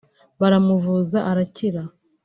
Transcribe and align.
baramuvuza 0.39 1.17
arakira 1.31 1.81